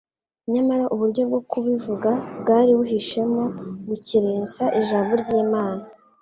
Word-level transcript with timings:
nyamara 0.53 0.83
uburyo 0.93 1.21
bwo 1.29 1.41
kubivuga 1.51 2.09
bwari 2.39 2.71
buhishemo 2.79 3.41
gukerensa 3.89 4.63
Ijambo 4.79 5.11
ry'Imana. 5.23 5.83